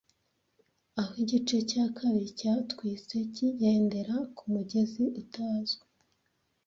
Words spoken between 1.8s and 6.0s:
kabiri cyatwitse kigendera kumugezi utazwi,